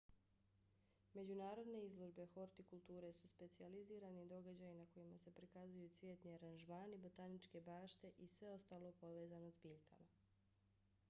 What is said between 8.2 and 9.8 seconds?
sve ostalo povezano s